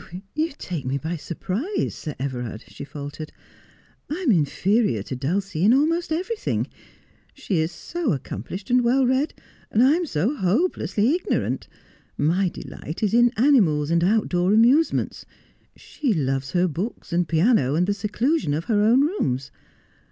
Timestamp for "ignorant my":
11.13-12.49